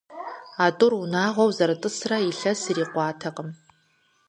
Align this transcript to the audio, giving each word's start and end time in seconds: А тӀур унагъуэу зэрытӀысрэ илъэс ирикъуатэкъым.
А 0.63 0.65
тӀур 0.77 0.93
унагъуэу 1.01 1.55
зэрытӀысрэ 1.57 2.17
илъэс 2.29 2.61
ирикъуатэкъым. 2.71 3.49